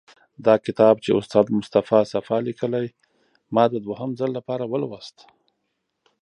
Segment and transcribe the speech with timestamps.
[0.45, 2.87] دا کتاب چې استاد مصطفی صفا لیکلی،
[3.53, 5.17] ما د دوهم ځل لپاره ولوست.